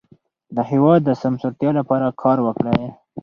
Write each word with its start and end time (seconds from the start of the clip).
د 0.55 0.57
هېواد 0.71 1.01
د 1.05 1.09
سمسورتیا 1.21 1.71
لپاره 1.79 2.15
کار 2.21 2.37
وکړئ. 2.45 2.81